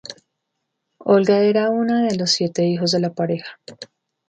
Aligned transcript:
Olga 1.05 1.43
era 1.43 1.69
una 1.69 2.01
de 2.01 2.17
los 2.17 2.31
siete 2.31 2.65
hijos 2.67 2.89
de 2.91 3.01
la 3.01 3.13
pareja. 3.13 3.59